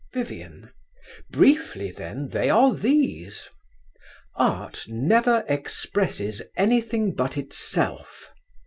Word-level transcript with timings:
VIVIAN. 0.13 0.71
Briefly, 1.29 1.91
then, 1.91 2.29
they 2.29 2.49
are 2.49 2.73
these. 2.73 3.51
Art 4.33 4.85
never 4.87 5.45
expresses 5.47 6.41
anything 6.57 7.13
but 7.13 7.37
itself. 7.37 8.31